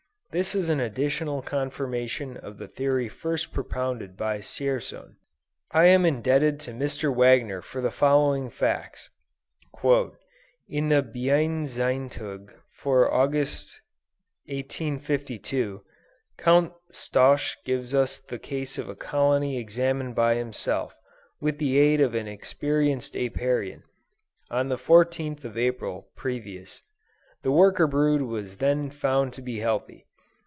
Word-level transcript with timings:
This 0.33 0.55
is 0.55 0.69
an 0.69 0.79
additional 0.79 1.41
confirmation 1.41 2.37
of 2.37 2.57
the 2.57 2.69
theory 2.69 3.09
first 3.09 3.51
propounded 3.51 4.15
by 4.15 4.37
Dzierzon. 4.39 5.15
I 5.71 5.87
am 5.87 6.05
indebted 6.05 6.57
to 6.61 6.71
Mr. 6.71 7.13
Wagner 7.13 7.59
for 7.61 7.81
the 7.81 7.91
following 7.91 8.49
facts. 8.49 9.09
"In 10.69 10.87
the 10.87 11.03
Bienenzeitung, 11.03 12.49
for 12.71 13.13
August, 13.13 13.81
1852, 14.45 15.81
Count 16.37 16.71
Stosch 16.93 17.57
gives 17.65 17.93
us 17.93 18.19
the 18.19 18.39
case 18.39 18.77
of 18.77 18.87
a 18.87 18.95
colony 18.95 19.57
examined 19.57 20.15
by 20.15 20.35
himself, 20.35 20.95
with 21.41 21.57
the 21.57 21.77
aid 21.77 21.99
of 21.99 22.15
an 22.15 22.29
experienced 22.29 23.17
Apiarian, 23.17 23.83
on 24.49 24.69
the 24.69 24.77
14th 24.77 25.43
of 25.43 25.57
April, 25.57 26.07
previous. 26.15 26.81
The 27.41 27.51
worker 27.51 27.85
brood 27.85 28.21
was 28.21 28.55
then 28.55 28.89
found 28.89 29.33
to 29.33 29.41
be 29.41 29.59
healthy. 29.59 30.05